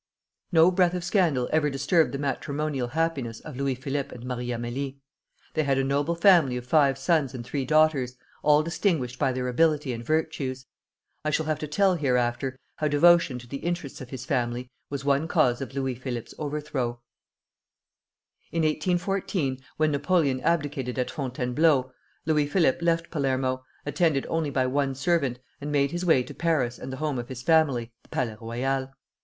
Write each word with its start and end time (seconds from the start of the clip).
No 0.51 0.71
breath 0.71 0.95
of 0.95 1.03
scandal 1.03 1.47
ever 1.53 1.69
disturbed 1.69 2.11
the 2.11 2.17
matrimonal 2.17 2.87
happiness 2.87 3.39
of 3.41 3.55
Louis 3.55 3.75
Philippe 3.75 4.15
and 4.15 4.25
Marie 4.25 4.47
Amélie. 4.47 4.95
They 5.53 5.61
had 5.61 5.77
a 5.77 5.83
noble 5.83 6.15
family 6.15 6.57
of 6.57 6.65
five 6.65 6.97
sons 6.97 7.35
and 7.35 7.45
three 7.45 7.65
daughters, 7.65 8.15
all 8.41 8.63
distinguished 8.63 9.19
by 9.19 9.31
their 9.31 9.47
ability 9.47 9.93
and 9.93 10.03
virtues. 10.03 10.65
I 11.23 11.29
shall 11.29 11.45
have 11.45 11.59
to 11.59 11.67
tell 11.67 11.93
hereafter 11.93 12.57
how 12.77 12.87
devotion 12.87 13.37
to 13.37 13.47
the 13.47 13.57
interests 13.57 14.01
of 14.01 14.09
his 14.09 14.25
family 14.25 14.71
was 14.89 15.05
one 15.05 15.27
cause 15.27 15.61
of 15.61 15.75
Louis 15.75 15.93
Philippe's 15.93 16.33
overthrow. 16.39 16.99
In 18.51 18.63
1814, 18.63 19.59
when 19.77 19.91
Napoleon 19.91 20.41
abdicated 20.41 20.97
at 20.97 21.11
Fontainebleau; 21.11 21.93
Louis 22.25 22.47
Philippe 22.47 22.81
left 22.83 23.11
Palermo, 23.11 23.63
attended 23.85 24.25
only 24.29 24.49
by 24.49 24.65
one 24.65 24.95
servant, 24.95 25.37
and 25.61 25.71
made 25.71 25.91
his 25.91 26.03
way 26.03 26.23
to 26.23 26.33
Paris 26.33 26.79
and 26.79 26.91
the 26.91 26.97
home 26.97 27.19
of 27.19 27.29
his 27.29 27.43
family, 27.43 27.93
the 28.01 28.09
Palais 28.09 28.37
Royal. 28.41 28.91